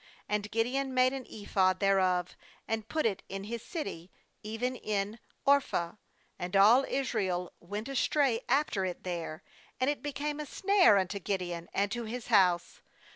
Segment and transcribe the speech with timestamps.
[0.31, 2.35] 27And Gideon made an ephod thereof,
[2.67, 5.99] and put it in his city, even in Ophrah;
[6.39, 9.43] and all Israel went astray after it there;
[9.79, 12.81] and it became a snare unto Gideon, and to his house.